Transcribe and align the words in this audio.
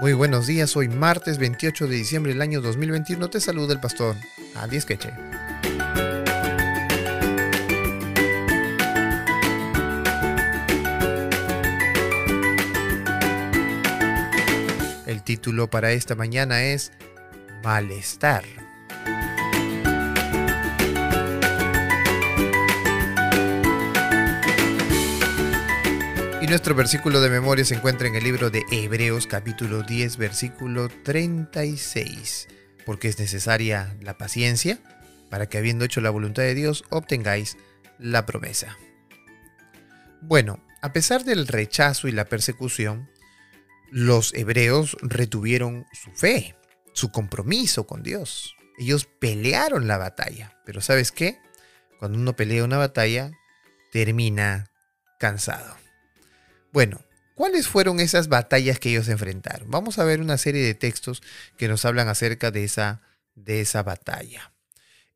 Muy 0.00 0.12
buenos 0.12 0.46
días, 0.46 0.76
hoy 0.76 0.86
martes 0.88 1.38
28 1.38 1.88
de 1.88 1.96
diciembre 1.96 2.32
del 2.32 2.40
año 2.40 2.60
2021 2.60 3.30
te 3.30 3.40
saluda 3.40 3.72
el 3.72 3.80
pastor 3.80 4.14
Andy 4.54 4.76
Esqueche. 4.76 5.10
El 15.06 15.22
título 15.24 15.68
para 15.68 15.90
esta 15.90 16.14
mañana 16.14 16.62
es 16.62 16.92
Malestar. 17.64 18.44
Nuestro 26.48 26.74
versículo 26.74 27.20
de 27.20 27.28
memoria 27.28 27.62
se 27.62 27.74
encuentra 27.74 28.08
en 28.08 28.14
el 28.14 28.24
libro 28.24 28.48
de 28.48 28.64
Hebreos 28.70 29.26
capítulo 29.26 29.82
10 29.82 30.16
versículo 30.16 30.88
36, 30.88 32.48
porque 32.86 33.08
es 33.08 33.18
necesaria 33.18 33.94
la 34.00 34.16
paciencia 34.16 34.78
para 35.28 35.50
que 35.50 35.58
habiendo 35.58 35.84
hecho 35.84 36.00
la 36.00 36.08
voluntad 36.08 36.44
de 36.44 36.54
Dios 36.54 36.84
obtengáis 36.88 37.58
la 37.98 38.24
promesa. 38.24 38.78
Bueno, 40.22 40.64
a 40.80 40.94
pesar 40.94 41.24
del 41.24 41.46
rechazo 41.48 42.08
y 42.08 42.12
la 42.12 42.24
persecución, 42.24 43.10
los 43.90 44.32
hebreos 44.32 44.96
retuvieron 45.02 45.84
su 45.92 46.12
fe, 46.12 46.56
su 46.94 47.12
compromiso 47.12 47.86
con 47.86 48.02
Dios. 48.02 48.54
Ellos 48.78 49.06
pelearon 49.20 49.86
la 49.86 49.98
batalla, 49.98 50.56
pero 50.64 50.80
¿sabes 50.80 51.12
qué? 51.12 51.38
Cuando 51.98 52.16
uno 52.16 52.36
pelea 52.36 52.64
una 52.64 52.78
batalla, 52.78 53.32
termina 53.92 54.70
cansado. 55.18 55.87
Bueno, 56.72 57.00
¿cuáles 57.34 57.66
fueron 57.66 57.98
esas 58.00 58.28
batallas 58.28 58.78
que 58.78 58.90
ellos 58.90 59.08
enfrentaron? 59.08 59.70
Vamos 59.70 59.98
a 59.98 60.04
ver 60.04 60.20
una 60.20 60.36
serie 60.36 60.62
de 60.62 60.74
textos 60.74 61.22
que 61.56 61.68
nos 61.68 61.84
hablan 61.84 62.08
acerca 62.08 62.50
de 62.50 62.64
esa, 62.64 63.00
de 63.34 63.60
esa 63.60 63.82
batalla. 63.82 64.52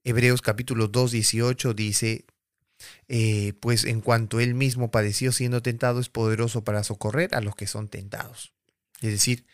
Hebreos 0.04 0.40
capítulo 0.40 0.88
2, 0.88 1.12
18 1.12 1.74
dice, 1.74 2.24
eh, 3.08 3.52
pues 3.60 3.84
en 3.84 4.00
cuanto 4.00 4.40
él 4.40 4.54
mismo 4.54 4.90
padeció 4.90 5.30
siendo 5.30 5.62
tentado, 5.62 6.00
es 6.00 6.08
poderoso 6.08 6.64
para 6.64 6.84
socorrer 6.84 7.34
a 7.34 7.40
los 7.40 7.54
que 7.54 7.66
son 7.66 7.88
tentados. 7.88 8.52
Es 9.02 9.10
decir, 9.10 9.44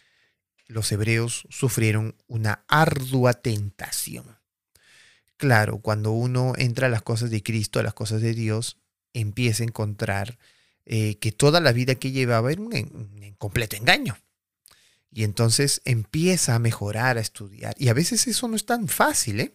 los 0.69 0.91
hebreos 0.93 1.47
sufrieron 1.51 2.15
una 2.29 2.65
ardua 2.69 3.35
tentación. 3.35 4.39
Claro, 5.37 5.79
cuando 5.79 6.13
uno 6.13 6.53
entra 6.57 6.87
a 6.87 6.91
las 6.91 7.03
cosas 7.03 7.31
de 7.31 7.43
Cristo, 7.43 7.81
a 7.81 7.83
las 7.83 7.95
cosas 7.95 8.23
de 8.23 8.35
Dios, 8.35 8.79
empieza 9.15 9.63
a 9.63 9.67
encontrar 9.67 10.39
eh, 10.91 11.19
que 11.19 11.33
toda 11.33 11.61
la 11.61 11.73
vida 11.73 11.97
que 11.97 12.13
llevaba 12.13 12.51
era 12.51 12.63
un, 12.63 13.35
completo 13.37 13.77
engaño. 13.77 14.17
Y 15.11 15.25
entonces 15.25 15.83
empieza 15.85 16.55
a 16.55 16.59
mejorar, 16.59 17.19
a 17.19 17.21
estudiar. 17.21 17.75
Y 17.79 17.89
a 17.89 17.93
veces 17.93 18.27
eso 18.27 18.49
no 18.49 18.57
es 18.57 18.65
tan 18.65 18.89
fácil, 18.89 19.41
¿eh? 19.41 19.55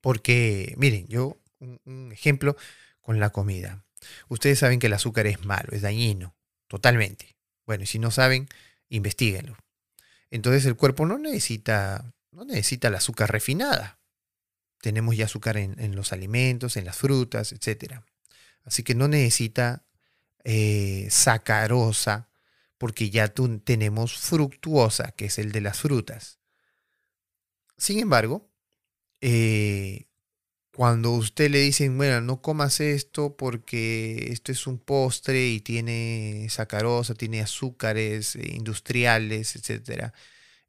Porque, 0.00 0.74
miren, 0.78 1.06
yo, 1.08 1.36
un, 1.58 2.10
ejemplo 2.10 2.56
con 3.02 3.20
la 3.20 3.30
comida. 3.30 3.84
Ustedes 4.28 4.58
saben 4.58 4.78
que 4.78 4.86
el 4.86 4.94
azúcar 4.94 5.26
es 5.26 5.44
malo, 5.44 5.72
es 5.72 5.82
dañino, 5.82 6.34
totalmente. 6.68 7.36
Bueno, 7.66 7.84
y 7.84 7.86
si 7.86 7.98
no 7.98 8.10
saben, 8.10 8.48
investiguenlo. 8.88 9.58
Entonces 10.30 10.64
el 10.64 10.76
cuerpo 10.76 11.04
no 11.04 11.18
necesita, 11.18 12.14
no 12.32 12.46
necesita 12.46 12.88
la 12.88 12.96
azúcar 12.96 13.30
refinada. 13.30 14.00
Tenemos 14.80 15.18
ya 15.18 15.26
azúcar 15.26 15.58
en, 15.58 15.78
en 15.78 15.94
los 15.94 16.14
alimentos, 16.14 16.78
en 16.78 16.86
las 16.86 16.96
frutas, 16.96 17.52
etc. 17.52 18.00
Así 18.64 18.82
que 18.82 18.94
no 18.94 19.08
necesita 19.08 19.84
eh, 20.44 21.08
sacarosa, 21.10 22.28
porque 22.78 23.10
ya 23.10 23.28
tenemos 23.64 24.16
fructuosa, 24.18 25.12
que 25.12 25.26
es 25.26 25.38
el 25.38 25.52
de 25.52 25.60
las 25.60 25.78
frutas. 25.80 26.38
Sin 27.76 27.98
embargo, 28.00 28.50
eh, 29.20 30.06
cuando 30.74 31.12
usted 31.12 31.50
le 31.50 31.60
dicen, 31.60 31.96
bueno, 31.96 32.20
no 32.20 32.40
comas 32.42 32.80
esto 32.80 33.36
porque 33.36 34.28
esto 34.32 34.52
es 34.52 34.66
un 34.66 34.78
postre 34.78 35.48
y 35.48 35.60
tiene 35.60 36.46
sacarosa, 36.50 37.14
tiene 37.14 37.40
azúcares 37.40 38.36
eh, 38.36 38.54
industriales, 38.54 39.56
etc. 39.56 40.12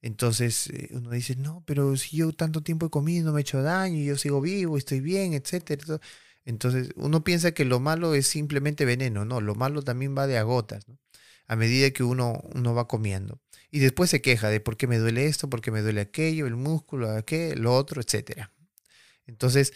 Entonces 0.01 0.71
uno 0.91 1.11
dice, 1.11 1.35
no, 1.35 1.63
pero 1.65 1.95
si 1.97 2.17
yo 2.17 2.31
tanto 2.33 2.63
tiempo 2.63 2.87
he 2.87 2.89
comido, 2.89 3.25
no 3.25 3.33
me 3.33 3.41
he 3.41 3.43
hecho 3.43 3.61
daño, 3.61 4.01
yo 4.03 4.17
sigo 4.17 4.41
vivo, 4.41 4.77
estoy 4.77 5.01
bien, 5.01 5.33
etc. 5.33 6.01
Entonces, 6.49 6.89
uno 6.95 7.23
piensa 7.23 7.51
que 7.51 7.63
lo 7.63 7.79
malo 7.79 8.15
es 8.15 8.25
simplemente 8.25 8.83
veneno, 8.83 9.23
no, 9.23 9.39
lo 9.39 9.53
malo 9.53 9.83
también 9.83 10.17
va 10.17 10.25
de 10.25 10.39
a 10.39 10.41
gotas, 10.41 10.83
a 11.45 11.55
medida 11.55 11.91
que 11.91 12.01
uno, 12.01 12.41
uno 12.55 12.73
va 12.73 12.87
comiendo. 12.87 13.39
Y 13.69 13.77
después 13.77 14.09
se 14.09 14.19
queja 14.23 14.49
de 14.49 14.59
por 14.59 14.75
qué 14.75 14.87
me 14.87 14.97
duele 14.97 15.27
esto, 15.27 15.47
por 15.47 15.61
qué 15.61 15.69
me 15.69 15.81
duele 15.81 16.01
aquello, 16.01 16.47
el 16.47 16.55
músculo, 16.55 17.11
aquello, 17.11 17.55
lo 17.55 17.75
otro, 17.75 18.01
etc. 18.01 18.47
Entonces, 19.27 19.73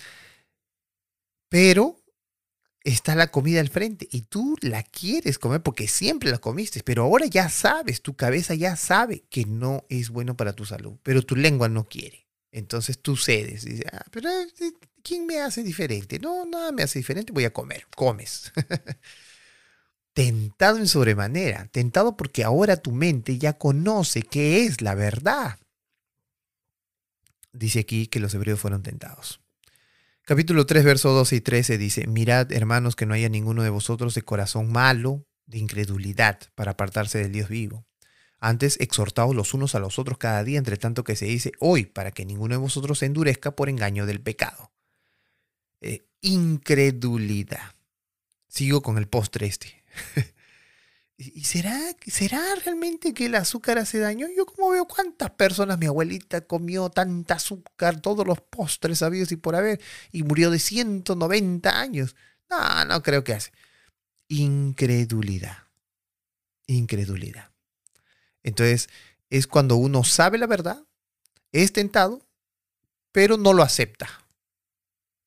pero 1.48 2.02
está 2.84 3.14
la 3.14 3.28
comida 3.28 3.60
al 3.60 3.70
frente 3.70 4.08
y 4.12 4.24
tú 4.24 4.56
la 4.62 4.82
quieres 4.82 5.38
comer 5.38 5.62
porque 5.62 5.88
siempre 5.88 6.32
la 6.32 6.40
comiste, 6.40 6.82
pero 6.84 7.04
ahora 7.04 7.28
ya 7.28 7.50
sabes, 7.50 8.02
tu 8.02 8.16
cabeza 8.16 8.56
ya 8.56 8.76
sabe 8.78 9.26
que 9.30 9.46
no 9.46 9.86
es 9.90 10.10
bueno 10.10 10.36
para 10.36 10.54
tu 10.54 10.66
salud, 10.66 10.98
pero 11.04 11.22
tu 11.22 11.36
lengua 11.36 11.70
no 11.70 11.84
quiere. 11.84 12.23
Entonces 12.54 13.00
tú 13.00 13.18
cedes, 13.18 13.66
dices, 13.66 13.86
ah, 13.92 14.06
pero 14.12 14.30
eh, 14.30 14.74
¿quién 15.02 15.26
me 15.26 15.40
hace 15.40 15.64
diferente? 15.64 16.20
No, 16.20 16.46
nada 16.46 16.72
me 16.72 16.84
hace 16.84 17.00
diferente, 17.00 17.34
voy 17.34 17.46
a 17.46 17.52
comer. 17.52 17.88
Comes. 17.96 18.54
tentado 20.14 20.78
en 20.78 20.88
sobremanera, 20.88 21.68
tentado 21.72 22.16
porque 22.16 22.44
ahora 22.44 22.78
tu 22.78 22.92
mente 22.92 23.40
ya 23.40 23.54
conoce 23.54 24.22
qué 24.22 24.66
es 24.66 24.82
la 24.82 24.94
verdad. 24.94 25.58
Dice 27.52 27.80
aquí 27.80 28.06
que 28.06 28.20
los 28.20 28.36
hebreos 28.36 28.60
fueron 28.60 28.84
tentados. 28.84 29.42
Capítulo 30.22 30.68
3, 30.68 30.86
verso 30.86 31.10
12 31.10 31.38
y 31.38 31.42
13 31.42 31.78
dice, 31.80 32.06
mirad 32.06 32.52
hermanos 32.52 32.96
que 32.96 33.08
no 33.08 33.16
haya 33.16 33.30
ninguno 33.30 33.64
de 33.64 33.72
vosotros 33.72 34.14
de 34.14 34.22
corazón 34.22 34.72
malo, 34.72 35.26
de 35.48 35.58
incredulidad, 35.58 36.40
para 36.54 36.72
apartarse 36.72 37.18
del 37.18 37.32
Dios 37.32 37.50
vivo. 37.50 37.88
Antes 38.46 38.78
exhortaos 38.82 39.34
los 39.34 39.54
unos 39.54 39.74
a 39.74 39.80
los 39.80 39.98
otros 39.98 40.18
cada 40.18 40.44
día, 40.44 40.58
entre 40.58 40.76
tanto 40.76 41.06
que 41.06 41.16
se 41.16 41.24
dice 41.24 41.54
hoy, 41.60 41.86
para 41.86 42.12
que 42.12 42.26
ninguno 42.26 42.56
de 42.56 42.60
vosotros 42.60 43.00
se 43.00 43.06
endurezca 43.06 43.56
por 43.56 43.70
engaño 43.70 44.06
del 44.06 44.20
pecado. 44.20 44.74
Eh, 45.80 46.06
incredulidad. 46.20 47.74
Sigo 48.50 48.82
con 48.82 48.98
el 48.98 49.08
postre 49.08 49.48
este. 49.48 49.86
¿Y 51.18 51.46
será, 51.46 51.80
será 52.06 52.44
realmente 52.66 53.14
que 53.14 53.28
el 53.28 53.36
azúcar 53.36 53.78
hace 53.78 54.00
daño? 54.00 54.28
Yo 54.36 54.46
como 54.46 54.72
veo 54.72 54.90
cuántas 54.90 55.32
personas, 55.32 55.80
mi 55.80 55.86
abuelita 55.86 56.42
comió 56.42 56.90
tanta 56.90 57.36
azúcar, 57.36 58.02
todos 58.02 58.28
los 58.28 58.42
postres 58.42 59.00
sabidos 59.00 59.32
y 59.32 59.38
por 59.38 59.56
haber, 59.56 59.80
y 60.12 60.24
murió 60.24 60.52
de 60.52 60.60
190 60.60 61.80
años. 61.80 62.18
No, 62.50 62.84
no 62.84 63.04
creo 63.04 63.24
que 63.24 63.36
hace. 63.36 63.54
Incredulidad. 64.28 65.60
Incredulidad. 66.68 67.53
Entonces, 68.44 68.90
es 69.30 69.48
cuando 69.48 69.76
uno 69.76 70.04
sabe 70.04 70.38
la 70.38 70.48
verdad, 70.48 70.84
es 71.52 71.74
tentado, 71.74 72.22
pero 73.12 73.38
no 73.38 73.54
lo 73.54 73.64
acepta. 73.64 74.10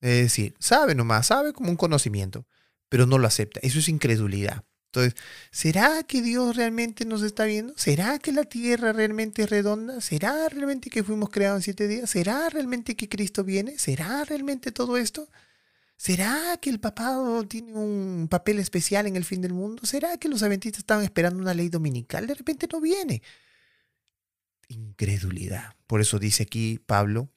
Es 0.01 0.23
decir, 0.23 0.55
sabe 0.59 0.95
nomás, 0.95 1.27
sabe 1.27 1.53
como 1.53 1.69
un 1.69 1.77
conocimiento, 1.77 2.45
pero 2.89 3.05
no 3.05 3.17
lo 3.17 3.27
acepta. 3.27 3.59
Eso 3.63 3.79
es 3.79 3.89
incredulidad. 3.89 4.63
Entonces, 4.91 5.19
¿será 5.51 6.03
que 6.03 6.21
Dios 6.21 6.55
realmente 6.55 7.05
nos 7.05 7.21
está 7.21 7.45
viendo? 7.45 7.73
¿Será 7.75 8.19
que 8.19 8.31
la 8.31 8.45
tierra 8.45 8.93
realmente 8.93 9.43
es 9.43 9.49
redonda? 9.49 9.99
¿Será 10.01 10.47
realmente 10.49 10.89
que 10.89 11.03
fuimos 11.03 11.29
creados 11.29 11.59
en 11.59 11.63
siete 11.63 11.87
días? 11.87 12.09
¿Será 12.09 12.49
realmente 12.49 12.95
que 12.95 13.09
Cristo 13.09 13.43
viene? 13.43 13.77
¿Será 13.77 14.23
realmente 14.23 14.71
todo 14.71 14.97
esto? 14.97 15.27
¿Será 15.97 16.57
que 16.61 16.69
el 16.69 16.79
papado 16.79 17.43
tiene 17.47 17.73
un 17.73 18.27
papel 18.29 18.59
especial 18.59 19.07
en 19.07 19.15
el 19.15 19.25
fin 19.25 19.41
del 19.41 19.53
mundo? 19.53 19.83
¿Será 19.85 20.17
que 20.17 20.29
los 20.29 20.43
adventistas 20.43 20.79
estaban 20.79 21.03
esperando 21.03 21.41
una 21.41 21.55
ley 21.55 21.69
dominical? 21.69 22.27
De 22.27 22.35
repente 22.35 22.67
no 22.71 22.79
viene. 22.79 23.23
Incredulidad. 24.67 25.75
Por 25.87 25.99
eso 25.99 26.19
dice 26.19 26.43
aquí 26.43 26.79
Pablo 26.85 27.29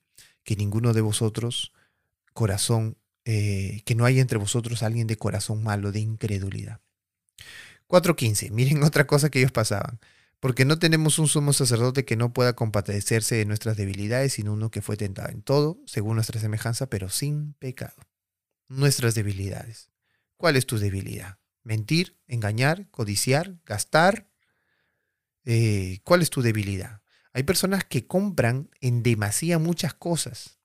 que 0.44 0.56
ninguno 0.56 0.92
de 0.92 1.00
vosotros 1.00 1.72
corazón, 2.34 2.98
eh, 3.24 3.80
que 3.86 3.94
no 3.94 4.04
haya 4.04 4.20
entre 4.20 4.38
vosotros 4.38 4.82
alguien 4.82 5.06
de 5.06 5.16
corazón 5.16 5.62
malo, 5.62 5.90
de 5.90 6.00
incredulidad. 6.00 6.80
4.15. 7.88 8.50
Miren 8.50 8.82
otra 8.84 9.06
cosa 9.06 9.30
que 9.30 9.38
ellos 9.38 9.52
pasaban. 9.52 10.00
Porque 10.38 10.64
no 10.64 10.78
tenemos 10.78 11.18
un 11.18 11.28
sumo 11.28 11.52
sacerdote 11.52 12.04
que 12.04 12.16
no 12.16 12.32
pueda 12.32 12.54
compadecerse 12.54 13.36
de 13.36 13.44
nuestras 13.44 13.76
debilidades, 13.76 14.34
sino 14.34 14.52
uno 14.52 14.70
que 14.70 14.80
fue 14.80 14.96
tentado 14.96 15.28
en 15.30 15.42
todo, 15.42 15.78
según 15.86 16.14
nuestra 16.16 16.40
semejanza, 16.40 16.88
pero 16.88 17.10
sin 17.10 17.54
pecado. 17.54 18.09
Nuestras 18.70 19.14
debilidades. 19.14 19.90
¿Cuál 20.38 20.56
es 20.56 20.64
tu 20.64 20.78
debilidad? 20.78 21.38
¿Mentir, 21.62 22.16
engañar, 22.26 22.88
codiciar, 22.90 23.58
gastar? 23.66 24.30
Eh, 25.44 25.98
¿Cuál 26.04 26.22
es 26.22 26.30
tu 26.30 26.40
debilidad? 26.40 27.02
Hay 27.34 27.42
personas 27.42 27.84
que 27.84 28.06
compran 28.06 28.70
en 28.80 29.02
demasía 29.02 29.58
muchas 29.58 29.92
cosas 29.92 30.60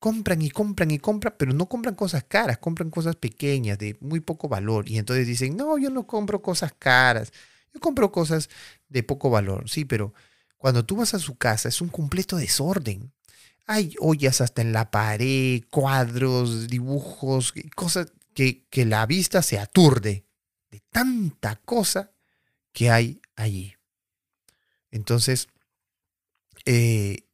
compran 0.00 0.40
y 0.42 0.50
compran 0.50 0.90
y 0.90 0.98
compran, 0.98 1.34
pero 1.38 1.52
no 1.52 1.68
compran 1.68 1.94
cosas 1.94 2.24
caras, 2.24 2.58
compran 2.58 2.90
cosas 2.90 3.16
pequeñas 3.16 3.78
de 3.78 3.96
muy 4.00 4.20
poco 4.20 4.48
valor. 4.48 4.88
Y 4.88 4.98
entonces 4.98 5.26
dicen, 5.26 5.56
no, 5.56 5.78
yo 5.78 5.90
no 5.90 6.06
compro 6.06 6.42
cosas 6.42 6.72
caras, 6.76 7.32
yo 7.72 7.80
compro 7.80 8.10
cosas 8.10 8.48
de 8.88 9.02
poco 9.02 9.30
valor, 9.30 9.68
sí, 9.68 9.84
pero 9.84 10.12
cuando 10.56 10.84
tú 10.84 10.96
vas 10.96 11.14
a 11.14 11.18
su 11.18 11.36
casa 11.36 11.68
es 11.68 11.80
un 11.80 11.88
completo 11.88 12.36
desorden. 12.36 13.12
Hay 13.72 13.94
ollas 14.00 14.40
hasta 14.40 14.62
en 14.62 14.72
la 14.72 14.90
pared, 14.90 15.62
cuadros, 15.70 16.66
dibujos, 16.66 17.54
cosas 17.76 18.12
que, 18.34 18.66
que 18.68 18.84
la 18.84 19.06
vista 19.06 19.42
se 19.42 19.60
aturde 19.60 20.26
de 20.72 20.80
tanta 20.90 21.54
cosa 21.54 22.10
que 22.72 22.90
hay 22.90 23.20
allí. 23.36 23.76
Entonces, 24.90 25.46
eh, 26.66 27.28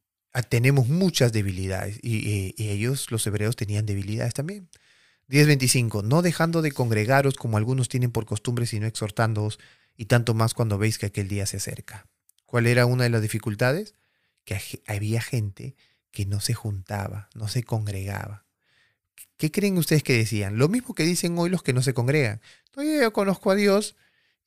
tenemos 0.47 0.89
muchas 0.89 1.33
debilidades 1.33 1.97
y, 2.03 2.53
y, 2.55 2.69
ellos, 2.69 3.09
los 3.09 3.25
hebreos, 3.25 3.55
tenían 3.55 3.87
debilidades 3.87 4.35
también. 4.35 4.69
10.25. 5.29 6.03
No 6.03 6.21
dejando 6.21 6.61
de 6.61 6.71
congregaros 6.71 7.33
como 7.33 7.57
algunos 7.57 7.89
tienen 7.89 8.11
por 8.11 8.27
costumbre, 8.27 8.67
sino 8.67 8.85
exhortándoos, 8.85 9.57
y 9.95 10.05
tanto 10.05 10.35
más 10.35 10.53
cuando 10.53 10.77
veis 10.77 10.99
que 10.99 11.07
aquel 11.07 11.29
día 11.29 11.47
se 11.47 11.57
acerca. 11.57 12.05
¿Cuál 12.45 12.67
era 12.67 12.85
una 12.85 13.05
de 13.05 13.09
las 13.09 13.23
dificultades? 13.23 13.95
Que 14.45 14.61
había 14.85 15.19
gente 15.19 15.75
que 16.17 16.25
no 16.25 16.39
se 16.39 16.55
juntaba, 16.55 17.29
no 17.35 17.47
se 17.47 17.61
congregaba. 17.61 18.47
¿Qué 19.37 19.51
creen 19.51 19.77
ustedes 19.77 20.01
que 20.01 20.17
decían? 20.17 20.57
Lo 20.57 20.67
mismo 20.67 20.95
que 20.95 21.03
dicen 21.03 21.37
hoy 21.37 21.51
los 21.51 21.61
que 21.61 21.73
no 21.73 21.83
se 21.83 21.93
congregan. 21.93 22.41
No, 22.75 22.81
yo 22.81 23.13
conozco 23.13 23.51
a 23.51 23.55
Dios 23.55 23.95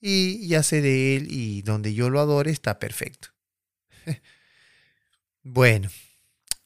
y 0.01 0.49
ya 0.49 0.65
sé 0.65 0.81
de 0.81 1.15
Él 1.15 1.29
y 1.31 1.63
donde 1.63 1.95
yo 1.95 2.11
lo 2.11 2.19
adore 2.19 2.51
está 2.51 2.81
perfecto. 2.81 3.29
bueno, 5.45 5.91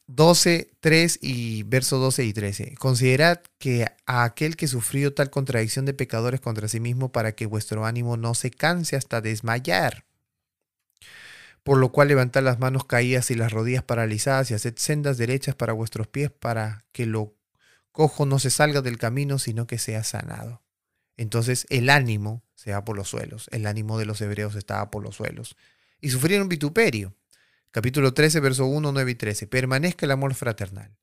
12, 0.07 0.71
3 0.79 1.19
y 1.21 1.61
verso 1.61 1.99
12 1.99 2.25
y 2.25 2.33
13. 2.33 2.73
Considerad 2.73 3.43
que 3.59 3.85
a 4.07 4.23
aquel 4.23 4.55
que 4.55 4.67
sufrió 4.67 5.13
tal 5.13 5.29
contradicción 5.29 5.85
de 5.85 5.93
pecadores 5.93 6.41
contra 6.41 6.67
sí 6.67 6.79
mismo 6.79 7.11
para 7.11 7.33
que 7.33 7.45
vuestro 7.45 7.85
ánimo 7.85 8.17
no 8.17 8.33
se 8.33 8.49
canse 8.49 8.95
hasta 8.95 9.21
desmayar. 9.21 10.03
Por 11.65 11.79
lo 11.79 11.91
cual 11.91 12.09
levantad 12.09 12.43
las 12.43 12.59
manos 12.59 12.85
caídas 12.85 13.31
y 13.31 13.33
las 13.33 13.51
rodillas 13.51 13.81
paralizadas 13.81 14.51
y 14.51 14.53
haced 14.53 14.75
sendas 14.77 15.17
derechas 15.17 15.55
para 15.55 15.73
vuestros 15.73 16.07
pies 16.07 16.29
para 16.29 16.85
que 16.91 17.07
lo 17.07 17.33
cojo 17.91 18.27
no 18.27 18.37
se 18.37 18.51
salga 18.51 18.83
del 18.83 18.99
camino, 18.99 19.39
sino 19.39 19.65
que 19.65 19.79
sea 19.79 20.03
sanado. 20.03 20.61
Entonces 21.17 21.65
el 21.71 21.89
ánimo 21.89 22.43
se 22.53 22.71
va 22.71 22.85
por 22.85 22.95
los 22.95 23.09
suelos. 23.09 23.47
El 23.51 23.65
ánimo 23.65 23.97
de 23.97 24.05
los 24.05 24.21
hebreos 24.21 24.53
estaba 24.53 24.91
por 24.91 25.01
los 25.01 25.15
suelos. 25.15 25.57
Y 25.99 26.11
sufrieron 26.11 26.49
vituperio. 26.49 27.15
Capítulo 27.71 28.13
13, 28.13 28.41
verso 28.41 28.67
1, 28.67 28.91
9 28.91 29.11
y 29.11 29.15
13. 29.15 29.47
Permanezca 29.47 30.05
el 30.05 30.11
amor 30.11 30.35
fraternal. 30.35 30.95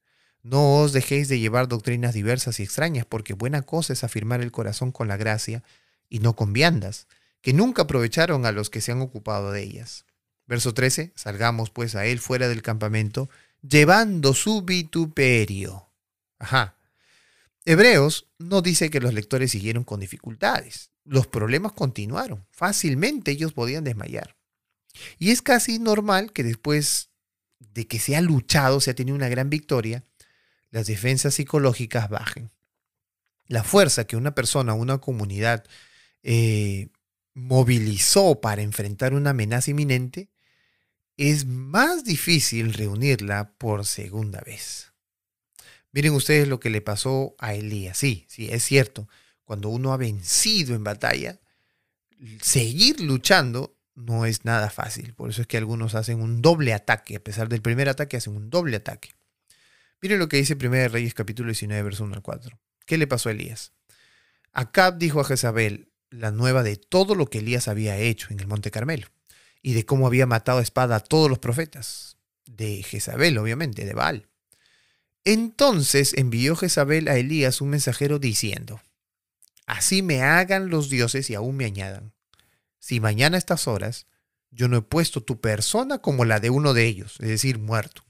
No 0.45 0.77
os 0.77 0.93
dejéis 0.93 1.27
de 1.27 1.41
llevar 1.41 1.67
doctrinas 1.67 2.15
diversas 2.15 2.61
y 2.61 2.63
extrañas, 2.63 3.05
porque 3.05 3.35
buena 3.35 3.63
cosa 3.63 3.95
es 3.95 4.05
afirmar 4.05 4.41
el 4.41 4.53
corazón 4.53 4.93
con 4.93 5.09
la 5.09 5.17
gracia 5.17 5.65
y 6.09 6.21
no 6.21 6.37
con 6.37 6.53
viandas, 6.53 7.09
que 7.41 7.53
nunca 7.53 7.83
aprovecharon 7.83 8.47
a 8.47 8.53
los 8.53 8.71
que 8.71 8.81
se 8.81 8.93
han 8.93 9.01
ocupado 9.01 9.51
de 9.51 9.61
ellas. 9.61 10.05
Verso 10.47 10.75
13. 10.75 11.13
Salgamos 11.15 11.71
pues 11.71 11.95
a 11.95 12.07
él 12.07 12.19
fuera 12.19 12.49
del 12.49 12.63
campamento, 12.63 13.29
llevando 13.63 14.35
su 14.35 14.63
vituperio. 14.63 15.89
Ajá. 16.39 16.77
Hebreos 17.65 18.29
no 18.39 18.61
dice 18.61 18.91
que 18.91 19.01
los 19.01 19.15
lectores 19.15 19.53
siguieron 19.53 19.85
con 19.85 20.01
dificultades. 20.01 20.91
Los 21.05 21.27
problemas 21.27 21.73
continuaron. 21.73 22.47
Fácilmente 22.51 23.31
ellos 23.31 23.53
podían 23.53 23.85
desmayar. 23.85 24.37
Y 25.19 25.31
es 25.31 25.43
casi 25.43 25.79
normal 25.79 26.33
que 26.33 26.43
después 26.43 27.11
de 27.59 27.87
que 27.87 27.99
se 27.99 28.17
ha 28.17 28.21
luchado, 28.21 28.81
se 28.81 28.91
ha 28.91 28.95
tenido 28.95 29.17
una 29.17 29.29
gran 29.29 29.49
victoria, 29.49 30.05
las 30.71 30.87
defensas 30.87 31.35
psicológicas 31.35 32.09
bajen. 32.09 32.51
La 33.47 33.65
fuerza 33.65 34.07
que 34.07 34.17
una 34.17 34.35
persona, 34.35 34.75
una 34.75 34.99
comunidad 34.99 35.65
eh, 36.23 36.89
movilizó 37.35 38.41
para 38.41 38.63
enfrentar 38.63 39.15
una 39.15 39.31
amenaza 39.31 39.71
inminente, 39.71 40.31
es 41.17 41.47
más 41.47 42.05
difícil 42.05 42.73
reunirla 42.73 43.53
por 43.59 43.87
segunda 43.87 44.41
vez. 44.41 44.93
Miren 45.93 46.15
ustedes 46.15 46.49
lo 46.49 46.59
que 46.59 46.71
le 46.71 46.81
pasó 46.81 47.35
a 47.39 47.55
Elías. 47.55 47.99
Sí, 47.99 48.25
sí, 48.29 48.49
es 48.51 48.65
cierto. 48.65 49.09
Cuando 49.45 49.69
uno 49.69 49.93
ha 49.93 49.99
vencido 49.99 50.75
en 50.75 50.85
batalla, 50.85 51.39
seguir 52.41 53.01
luchando 53.01 53.77
no 53.95 54.25
es 54.25 54.47
nada 54.47 54.71
fácil. 54.71 55.13
Por 55.15 55.29
eso 55.29 55.43
es 55.43 55.47
que 55.47 55.59
algunos 55.59 55.95
hacen 55.95 56.23
un 56.23 56.41
doble 56.41 56.73
ataque. 56.73 57.17
A 57.17 57.21
pesar 57.21 57.49
del 57.51 57.61
primer 57.61 57.91
ataque, 57.91 58.17
hacen 58.17 58.35
un 58.35 58.49
doble 58.49 58.77
ataque. 58.77 59.11
Miren 60.01 60.19
lo 60.19 60.29
que 60.29 60.39
dice 60.39 60.57
1 60.61 60.89
Reyes 60.89 61.15
capítulo 61.15 61.49
19, 61.49 61.83
verso 61.83 62.05
1 62.05 62.15
al 62.15 62.23
4. 62.23 62.59
¿Qué 62.87 62.97
le 62.97 63.07
pasó 63.07 63.29
a 63.29 63.33
Elías? 63.33 63.73
Acab 64.53 64.99
dijo 64.99 65.21
a 65.21 65.25
Jezabel 65.25 65.92
la 66.13 66.31
nueva 66.31 66.63
de 66.63 66.77
todo 66.77 67.15
lo 67.15 67.27
que 67.27 67.39
Elías 67.39 67.69
había 67.69 67.97
hecho 67.97 68.29
en 68.31 68.41
el 68.41 68.47
Monte 68.47 68.71
Carmelo 68.71 69.09
y 69.63 69.75
de 69.75 69.85
cómo 69.85 70.07
había 70.07 70.27
matado 70.27 70.59
a 70.59 70.63
espada 70.63 70.97
a 70.97 71.01
todos 71.01 71.29
los 71.29 71.39
profetas. 71.39 72.17
De 72.47 72.83
Jezabel, 72.83 73.39
obviamente, 73.39 73.85
de 73.85 73.95
Baal. 73.95 74.29
Entonces 75.25 76.13
envió 76.17 76.55
Jezabel 76.57 77.09
a 77.09 77.17
Elías 77.17 77.61
un 77.61 77.71
mensajero 77.71 78.19
diciendo, 78.19 78.81
Así 79.67 80.03
me 80.03 80.23
hagan 80.23 80.69
los 80.69 80.91
dioses 80.91 81.31
y 81.31 81.35
aún 81.35 81.57
me 81.57 81.65
añadan 81.65 82.13
si 82.83 82.99
mañana 82.99 83.37
a 83.37 83.39
estas 83.39 83.69
horas 83.69 84.07
yo 84.51 84.67
no 84.67 84.77
he 84.77 84.83
puesto 84.83 85.23
tu 85.23 85.41
persona 85.41 85.99
como 85.99 86.25
la 86.25 86.41
de 86.41 86.51
uno 86.51 86.75
de 86.75 86.85
ellos, 86.85 87.15
es 87.21 87.29
decir, 87.29 87.61
muerto. 87.61 88.05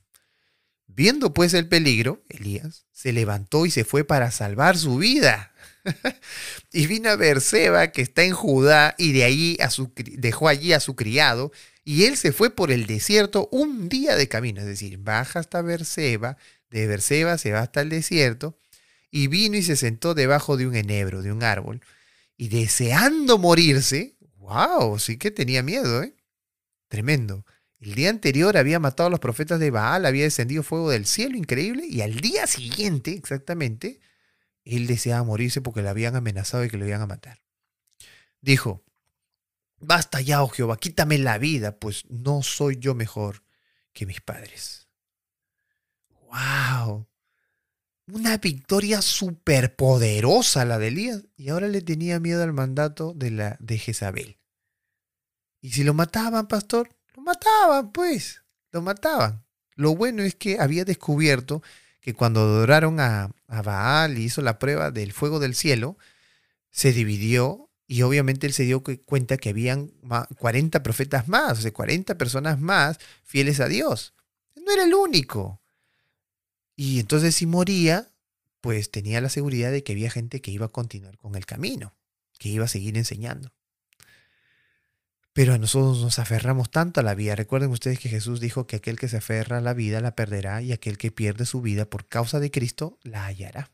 Viendo 0.86 1.34
pues 1.34 1.52
el 1.52 1.68
peligro, 1.68 2.24
Elías 2.30 2.86
se 2.90 3.12
levantó 3.12 3.66
y 3.66 3.70
se 3.70 3.84
fue 3.84 4.04
para 4.04 4.30
salvar 4.30 4.78
su 4.78 4.96
vida. 4.96 5.51
y 6.72 6.86
vino 6.86 7.10
a 7.10 7.16
Berseba, 7.16 7.92
que 7.92 8.02
está 8.02 8.22
en 8.22 8.32
Judá, 8.32 8.94
y 8.98 9.12
de 9.12 9.24
allí 9.24 9.58
dejó 9.96 10.48
allí 10.48 10.72
a 10.72 10.80
su 10.80 10.96
criado, 10.96 11.52
y 11.84 12.04
él 12.04 12.16
se 12.16 12.32
fue 12.32 12.50
por 12.50 12.70
el 12.70 12.86
desierto 12.86 13.48
un 13.50 13.88
día 13.88 14.16
de 14.16 14.28
camino, 14.28 14.60
es 14.60 14.66
decir, 14.66 14.98
baja 14.98 15.40
hasta 15.40 15.62
Berseba, 15.62 16.36
de 16.70 16.86
Berseba 16.86 17.38
se 17.38 17.52
va 17.52 17.60
hasta 17.60 17.80
el 17.80 17.88
desierto, 17.88 18.56
y 19.10 19.26
vino 19.26 19.56
y 19.56 19.62
se 19.62 19.76
sentó 19.76 20.14
debajo 20.14 20.56
de 20.56 20.66
un 20.66 20.74
enebro, 20.74 21.22
de 21.22 21.32
un 21.32 21.42
árbol, 21.42 21.82
y 22.36 22.48
deseando 22.48 23.38
morirse, 23.38 24.16
¡Wow! 24.42 24.98
Sí 24.98 25.18
que 25.18 25.30
tenía 25.30 25.62
miedo, 25.62 26.02
¿eh? 26.02 26.14
Tremendo. 26.88 27.46
El 27.80 27.94
día 27.94 28.10
anterior 28.10 28.56
había 28.56 28.78
matado 28.80 29.06
a 29.06 29.10
los 29.10 29.20
profetas 29.20 29.58
de 29.60 29.70
Baal, 29.70 30.04
había 30.04 30.24
descendido 30.24 30.62
fuego 30.62 30.90
del 30.90 31.06
cielo, 31.06 31.36
increíble, 31.36 31.86
y 31.86 32.00
al 32.00 32.20
día 32.20 32.46
siguiente, 32.46 33.12
exactamente, 33.12 34.00
él 34.64 34.86
deseaba 34.86 35.24
morirse 35.24 35.60
porque 35.60 35.82
le 35.82 35.88
habían 35.88 36.16
amenazado 36.16 36.64
y 36.64 36.70
que 36.70 36.76
lo 36.76 36.86
iban 36.86 37.02
a 37.02 37.06
matar. 37.06 37.42
Dijo, 38.40 38.84
basta 39.78 40.20
ya, 40.20 40.42
oh 40.42 40.48
Jehová, 40.48 40.76
quítame 40.76 41.18
la 41.18 41.38
vida, 41.38 41.78
pues 41.78 42.04
no 42.08 42.42
soy 42.42 42.78
yo 42.78 42.94
mejor 42.94 43.42
que 43.92 44.06
mis 44.06 44.20
padres. 44.20 44.88
¡Wow! 46.08 47.06
Una 48.06 48.36
victoria 48.38 49.00
superpoderosa 49.00 50.64
la 50.64 50.78
de 50.78 50.88
Elías. 50.88 51.24
Y 51.36 51.50
ahora 51.50 51.68
le 51.68 51.82
tenía 51.82 52.18
miedo 52.20 52.42
al 52.42 52.52
mandato 52.52 53.14
de, 53.14 53.30
la, 53.30 53.56
de 53.60 53.78
Jezabel. 53.78 54.38
Y 55.60 55.70
si 55.70 55.84
lo 55.84 55.94
mataban, 55.94 56.48
pastor, 56.48 56.88
lo 57.14 57.22
mataban, 57.22 57.92
pues. 57.92 58.42
Lo 58.70 58.82
mataban. 58.82 59.44
Lo 59.74 59.94
bueno 59.94 60.22
es 60.22 60.34
que 60.34 60.58
había 60.58 60.84
descubierto 60.84 61.62
que 62.02 62.12
cuando 62.12 62.40
adoraron 62.40 63.00
a, 63.00 63.30
a 63.46 63.62
Baal 63.62 64.18
y 64.18 64.24
hizo 64.24 64.42
la 64.42 64.58
prueba 64.58 64.90
del 64.90 65.12
fuego 65.12 65.38
del 65.40 65.54
cielo, 65.54 65.96
se 66.70 66.92
dividió 66.92 67.70
y 67.86 68.02
obviamente 68.02 68.46
él 68.46 68.52
se 68.52 68.64
dio 68.64 68.82
cuenta 68.82 69.36
que 69.36 69.50
habían 69.50 69.92
40 70.38 70.82
profetas 70.82 71.28
más, 71.28 71.58
o 71.58 71.62
sea, 71.62 71.72
40 71.72 72.16
personas 72.18 72.58
más 72.58 72.98
fieles 73.22 73.60
a 73.60 73.68
Dios. 73.68 74.14
No 74.56 74.72
era 74.72 74.84
el 74.84 74.94
único. 74.94 75.60
Y 76.74 77.00
entonces 77.00 77.36
si 77.36 77.46
moría, 77.46 78.10
pues 78.60 78.90
tenía 78.90 79.20
la 79.20 79.28
seguridad 79.28 79.70
de 79.70 79.84
que 79.84 79.92
había 79.92 80.10
gente 80.10 80.40
que 80.40 80.50
iba 80.50 80.66
a 80.66 80.70
continuar 80.70 81.18
con 81.18 81.34
el 81.34 81.46
camino, 81.46 81.94
que 82.38 82.48
iba 82.48 82.64
a 82.64 82.68
seguir 82.68 82.96
enseñando. 82.96 83.52
Pero 85.32 85.54
a 85.54 85.58
nosotros 85.58 86.02
nos 86.02 86.18
aferramos 86.18 86.70
tanto 86.70 87.00
a 87.00 87.02
la 87.02 87.14
vida. 87.14 87.34
Recuerden 87.34 87.70
ustedes 87.70 87.98
que 87.98 88.10
Jesús 88.10 88.40
dijo 88.40 88.66
que 88.66 88.76
aquel 88.76 88.98
que 88.98 89.08
se 89.08 89.16
aferra 89.16 89.58
a 89.58 89.62
la 89.62 89.72
vida 89.72 90.00
la 90.00 90.14
perderá 90.14 90.60
y 90.60 90.72
aquel 90.72 90.98
que 90.98 91.10
pierde 91.10 91.46
su 91.46 91.62
vida 91.62 91.86
por 91.86 92.06
causa 92.06 92.38
de 92.38 92.50
Cristo 92.50 92.98
la 93.02 93.24
hallará. 93.24 93.70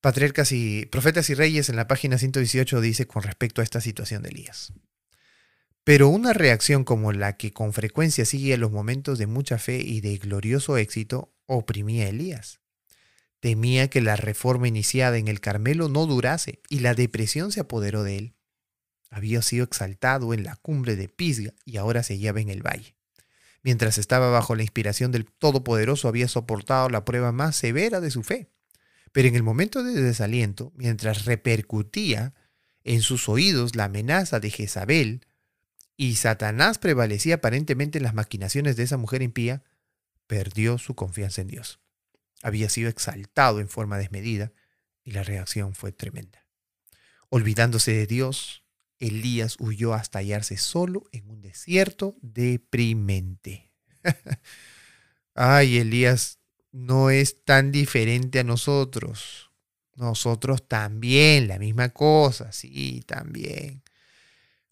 Patriarcas 0.00 0.52
y 0.52 0.86
Profetas 0.86 1.30
y 1.30 1.34
Reyes 1.34 1.68
en 1.68 1.76
la 1.76 1.88
página 1.88 2.18
118 2.18 2.80
dice 2.80 3.06
con 3.06 3.22
respecto 3.22 3.60
a 3.60 3.64
esta 3.64 3.80
situación 3.80 4.22
de 4.22 4.30
Elías. 4.30 4.72
Pero 5.84 6.08
una 6.08 6.32
reacción 6.32 6.84
como 6.84 7.12
la 7.12 7.36
que 7.36 7.52
con 7.52 7.72
frecuencia 7.72 8.24
sigue 8.24 8.54
a 8.54 8.56
los 8.56 8.72
momentos 8.72 9.18
de 9.18 9.26
mucha 9.26 9.58
fe 9.58 9.78
y 9.78 10.00
de 10.00 10.16
glorioso 10.18 10.76
éxito 10.76 11.32
oprimía 11.46 12.06
a 12.06 12.08
Elías. 12.08 12.60
Temía 13.38 13.88
que 13.88 14.00
la 14.00 14.16
reforma 14.16 14.66
iniciada 14.66 15.18
en 15.18 15.28
el 15.28 15.40
Carmelo 15.40 15.88
no 15.88 16.06
durase 16.06 16.60
y 16.68 16.80
la 16.80 16.94
depresión 16.94 17.52
se 17.52 17.60
apoderó 17.60 18.02
de 18.02 18.18
él. 18.18 18.35
Había 19.10 19.42
sido 19.42 19.64
exaltado 19.64 20.34
en 20.34 20.44
la 20.44 20.56
cumbre 20.56 20.96
de 20.96 21.08
Pisga 21.08 21.54
y 21.64 21.76
ahora 21.76 22.02
se 22.02 22.14
hallaba 22.14 22.40
en 22.40 22.50
el 22.50 22.62
valle. 22.62 22.96
Mientras 23.62 23.98
estaba 23.98 24.30
bajo 24.30 24.54
la 24.54 24.62
inspiración 24.62 25.12
del 25.12 25.26
Todopoderoso 25.26 26.08
había 26.08 26.28
soportado 26.28 26.88
la 26.88 27.04
prueba 27.04 27.32
más 27.32 27.56
severa 27.56 28.00
de 28.00 28.10
su 28.10 28.22
fe. 28.22 28.50
Pero 29.12 29.28
en 29.28 29.34
el 29.34 29.42
momento 29.42 29.82
de 29.82 30.00
desaliento, 30.00 30.72
mientras 30.76 31.24
repercutía 31.24 32.34
en 32.84 33.00
sus 33.02 33.28
oídos 33.28 33.74
la 33.74 33.84
amenaza 33.84 34.38
de 34.40 34.50
Jezabel, 34.50 35.26
y 35.96 36.16
Satanás 36.16 36.78
prevalecía 36.78 37.36
aparentemente 37.36 37.98
en 37.98 38.04
las 38.04 38.14
maquinaciones 38.14 38.76
de 38.76 38.82
esa 38.82 38.98
mujer 38.98 39.22
impía, 39.22 39.64
perdió 40.26 40.78
su 40.78 40.94
confianza 40.94 41.40
en 41.40 41.48
Dios. 41.48 41.80
Había 42.42 42.68
sido 42.68 42.90
exaltado 42.90 43.60
en 43.60 43.68
forma 43.68 43.96
desmedida 43.98 44.52
y 45.02 45.12
la 45.12 45.22
reacción 45.22 45.74
fue 45.74 45.92
tremenda. 45.92 46.44
Olvidándose 47.30 47.92
de 47.92 48.06
Dios, 48.06 48.62
Elías 48.98 49.56
huyó 49.58 49.94
hasta 49.94 50.20
hallarse 50.20 50.56
solo 50.56 51.04
en 51.12 51.28
un 51.28 51.42
desierto 51.42 52.16
deprimente. 52.22 53.70
Ay, 55.34 55.78
Elías 55.78 56.38
no 56.72 57.10
es 57.10 57.44
tan 57.44 57.72
diferente 57.72 58.40
a 58.40 58.44
nosotros. 58.44 59.50
Nosotros 59.94 60.68
también, 60.68 61.48
la 61.48 61.58
misma 61.58 61.88
cosa, 61.90 62.52
sí, 62.52 63.02
también. 63.06 63.82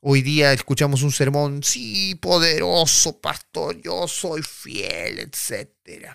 Hoy 0.01 0.21
día 0.21 0.53
escuchamos 0.53 1.03
un 1.03 1.13
sermón, 1.13 1.63
sí, 1.63 2.15
poderoso, 2.17 3.21
pastor, 3.21 3.81
yo 3.81 4.07
soy 4.07 4.43
fiel, 4.43 5.19
etc. 5.19 6.15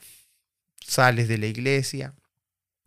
Sales 0.80 1.28
de 1.28 1.40
la 1.40 1.48
iglesia, 1.48 2.14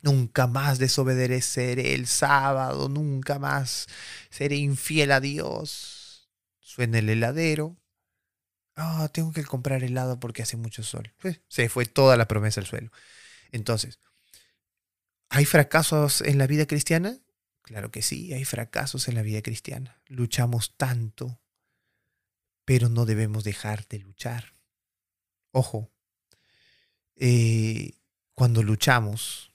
nunca 0.03 0.47
más 0.47 0.79
desobedeceré 0.79 1.95
el 1.95 2.07
sábado, 2.07 2.89
nunca 2.89 3.39
más 3.39 3.87
seré 4.31 4.57
infiel 4.57 5.13
a 5.13 5.21
Dios. 5.21 6.29
Suena 6.61 6.99
el 6.99 7.09
heladero. 7.09 7.79
Ah, 8.75 9.09
tengo 9.13 9.33
que 9.33 9.45
comprar 9.45 9.85
helado 9.85 10.19
porque 10.19 10.43
hace 10.43 10.57
mucho 10.57 10.83
sol. 10.83 11.13
Se 11.49 11.69
fue 11.69 11.87
toda 11.87 12.17
la 12.17 12.29
promesa 12.29 12.61
al 12.61 12.67
suelo. 12.67 12.91
Entonces, 13.51 14.01
¿hay 15.29 15.45
fracasos 15.45 16.21
en 16.23 16.39
la 16.39 16.47
vida 16.47 16.67
cristiana? 16.67 17.19
Claro 17.63 17.91
que 17.91 18.03
sí, 18.03 18.33
hay 18.33 18.45
fracasos 18.45 19.09
en 19.09 19.15
la 19.15 19.23
vida 19.23 19.43
cristiana. 19.43 20.01
Luchamos 20.07 20.77
tanto, 20.77 21.41
pero 22.65 22.89
no 22.89 23.05
debemos 23.05 23.45
dejar 23.45 23.87
de 23.89 23.99
luchar. 23.99 24.55
Ojo, 25.53 25.93
eh, 27.17 27.99
cuando 28.35 28.63
luchamos, 28.63 29.52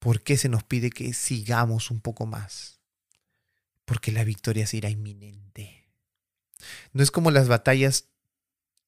¿por 0.00 0.22
qué 0.22 0.36
se 0.36 0.48
nos 0.48 0.64
pide 0.64 0.90
que 0.90 1.14
sigamos 1.14 1.92
un 1.92 2.00
poco 2.00 2.26
más? 2.26 2.80
Porque 3.84 4.10
la 4.10 4.24
victoria 4.24 4.66
será 4.66 4.90
inminente. 4.90 5.88
No 6.92 7.02
es 7.02 7.10
como 7.10 7.30
las 7.30 7.46
batallas 7.46 8.08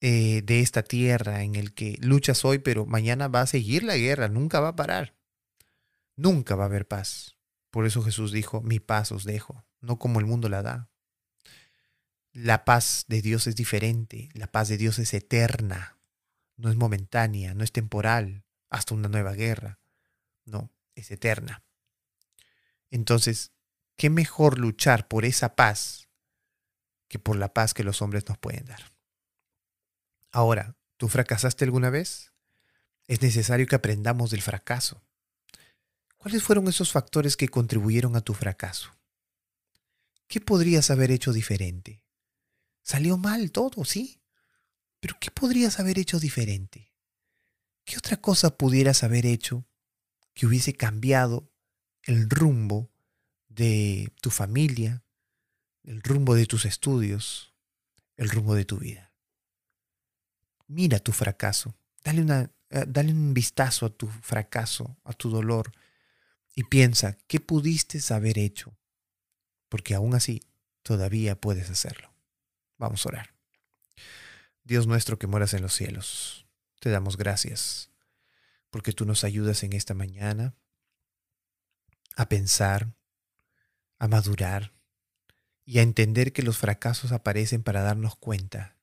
eh, 0.00 0.42
de 0.42 0.60
esta 0.60 0.82
tierra 0.82 1.44
en 1.44 1.54
el 1.54 1.74
que 1.74 1.96
luchas 2.00 2.44
hoy, 2.44 2.58
pero 2.58 2.86
mañana 2.86 3.28
va 3.28 3.42
a 3.42 3.46
seguir 3.46 3.84
la 3.84 3.96
guerra, 3.96 4.28
nunca 4.28 4.58
va 4.58 4.68
a 4.68 4.76
parar. 4.76 5.14
Nunca 6.16 6.56
va 6.56 6.64
a 6.64 6.66
haber 6.66 6.88
paz. 6.88 7.36
Por 7.70 7.86
eso 7.86 8.02
Jesús 8.02 8.32
dijo, 8.32 8.60
mi 8.62 8.80
paz 8.80 9.12
os 9.12 9.24
dejo, 9.24 9.64
no 9.80 9.98
como 9.98 10.18
el 10.18 10.26
mundo 10.26 10.48
la 10.48 10.62
da. 10.62 10.90
La 12.32 12.64
paz 12.64 13.04
de 13.08 13.22
Dios 13.22 13.46
es 13.46 13.56
diferente, 13.56 14.30
la 14.34 14.46
paz 14.46 14.68
de 14.68 14.78
Dios 14.78 14.98
es 14.98 15.12
eterna, 15.14 15.98
no 16.56 16.70
es 16.70 16.76
momentánea, 16.76 17.54
no 17.54 17.62
es 17.62 17.72
temporal, 17.72 18.44
hasta 18.70 18.94
una 18.94 19.08
nueva 19.08 19.32
guerra, 19.32 19.78
no, 20.44 20.70
es 20.94 21.10
eterna. 21.10 21.64
Entonces, 22.90 23.52
¿qué 23.96 24.10
mejor 24.10 24.58
luchar 24.58 25.08
por 25.08 25.24
esa 25.24 25.56
paz 25.56 26.08
que 27.08 27.18
por 27.18 27.36
la 27.36 27.52
paz 27.52 27.74
que 27.74 27.84
los 27.84 28.02
hombres 28.02 28.28
nos 28.28 28.38
pueden 28.38 28.66
dar? 28.66 28.92
Ahora, 30.30 30.76
¿tú 30.96 31.08
fracasaste 31.08 31.64
alguna 31.64 31.90
vez? 31.90 32.32
Es 33.06 33.22
necesario 33.22 33.66
que 33.66 33.76
aprendamos 33.76 34.30
del 34.30 34.42
fracaso. 34.42 35.02
¿Cuáles 36.16 36.42
fueron 36.42 36.68
esos 36.68 36.92
factores 36.92 37.36
que 37.36 37.48
contribuyeron 37.48 38.14
a 38.16 38.20
tu 38.20 38.32
fracaso? 38.32 38.96
¿Qué 40.28 40.40
podrías 40.40 40.90
haber 40.90 41.10
hecho 41.10 41.32
diferente? 41.32 42.04
Salió 42.82 43.18
mal 43.18 43.50
todo, 43.52 43.84
sí, 43.84 44.22
pero 45.00 45.16
¿qué 45.20 45.30
podrías 45.30 45.80
haber 45.80 45.98
hecho 45.98 46.20
diferente? 46.20 46.94
¿Qué 47.84 47.98
otra 47.98 48.16
cosa 48.16 48.56
pudieras 48.56 49.02
haber 49.02 49.26
hecho 49.26 49.66
que 50.34 50.46
hubiese 50.46 50.74
cambiado 50.74 51.50
el 52.04 52.28
rumbo 52.28 52.90
de 53.48 54.12
tu 54.20 54.30
familia, 54.30 55.04
el 55.84 56.02
rumbo 56.02 56.34
de 56.34 56.46
tus 56.46 56.64
estudios, 56.64 57.54
el 58.16 58.30
rumbo 58.30 58.54
de 58.54 58.64
tu 58.64 58.78
vida? 58.78 59.12
Mira 60.66 60.98
tu 61.00 61.12
fracaso, 61.12 61.74
dale, 62.02 62.50
eh, 62.70 62.84
dale 62.88 63.12
un 63.12 63.34
vistazo 63.34 63.86
a 63.86 63.90
tu 63.90 64.08
fracaso, 64.08 64.96
a 65.04 65.12
tu 65.12 65.30
dolor, 65.30 65.72
y 66.54 66.64
piensa, 66.64 67.16
¿qué 67.26 67.40
pudiste 67.40 68.00
haber 68.12 68.38
hecho? 68.38 68.76
Porque 69.68 69.94
aún 69.94 70.14
así, 70.14 70.42
todavía 70.82 71.40
puedes 71.40 71.70
hacerlo. 71.70 72.12
Vamos 72.78 73.04
a 73.04 73.08
orar. 73.10 73.34
Dios 74.64 74.86
nuestro 74.86 75.18
que 75.18 75.26
moras 75.26 75.54
en 75.54 75.62
los 75.62 75.74
cielos, 75.74 76.46
te 76.80 76.90
damos 76.90 77.16
gracias 77.16 77.91
porque 78.72 78.94
tú 78.94 79.04
nos 79.04 79.22
ayudas 79.22 79.62
en 79.64 79.74
esta 79.74 79.92
mañana 79.92 80.56
a 82.16 82.30
pensar, 82.30 82.94
a 83.98 84.08
madurar 84.08 84.72
y 85.66 85.78
a 85.78 85.82
entender 85.82 86.32
que 86.32 86.42
los 86.42 86.56
fracasos 86.56 87.12
aparecen 87.12 87.62
para 87.62 87.82
darnos 87.82 88.16
cuenta 88.16 88.78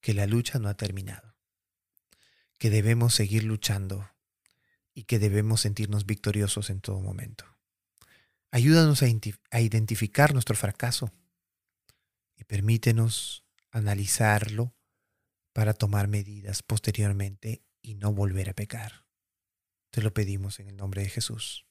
que 0.00 0.12
la 0.12 0.26
lucha 0.26 0.58
no 0.58 0.68
ha 0.68 0.74
terminado, 0.74 1.36
que 2.58 2.68
debemos 2.68 3.14
seguir 3.14 3.44
luchando 3.44 4.10
y 4.92 5.04
que 5.04 5.20
debemos 5.20 5.60
sentirnos 5.60 6.04
victoriosos 6.04 6.68
en 6.68 6.80
todo 6.80 7.00
momento. 7.00 7.44
Ayúdanos 8.50 9.02
a, 9.02 9.60
identificar 9.60 10.32
nuestro 10.32 10.56
fracaso 10.56 11.12
y 12.34 12.42
permítenos 12.42 13.44
analizarlo 13.70 14.74
para 15.52 15.74
tomar 15.74 16.08
medidas 16.08 16.64
posteriormente 16.64 17.62
y 17.82 17.94
no 17.94 18.12
volver 18.12 18.50
a 18.50 18.54
pecar. 18.54 19.07
Te 19.90 20.02
lo 20.02 20.12
pedimos 20.12 20.60
en 20.60 20.68
el 20.68 20.76
nombre 20.76 21.02
de 21.02 21.08
Jesús. 21.08 21.64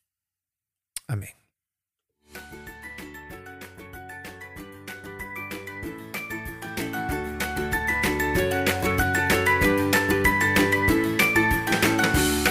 Amén. 1.07 1.33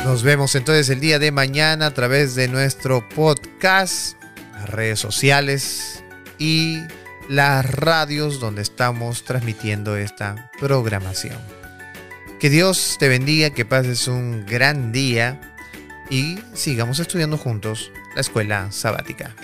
Nos 0.05 0.23
vemos 0.23 0.55
entonces 0.55 0.89
el 0.89 1.01
día 1.01 1.19
de 1.19 1.33
mañana 1.33 1.87
a 1.87 1.95
través 1.95 2.37
de 2.37 2.47
nuestro 2.47 3.07
podcast, 3.09 4.17
las 4.53 4.71
redes 4.71 5.01
sociales 5.01 6.05
y 6.39 6.79
las 7.29 7.69
radios 7.69 8.39
donde 8.39 8.63
estamos 8.63 9.25
transmitiendo 9.25 9.97
esta 9.97 10.51
programación. 10.61 11.39
Que 12.39 12.51
Dios 12.51 12.97
te 13.01 13.09
bendiga, 13.09 13.51
que 13.51 13.65
pases 13.65 14.07
un 14.07 14.47
gran 14.47 14.93
día 14.93 15.56
y 16.11 16.39
sigamos 16.55 16.99
estudiando 16.99 17.37
juntos 17.37 17.91
la 18.15 18.21
escuela 18.21 18.71
sabática. 18.73 19.35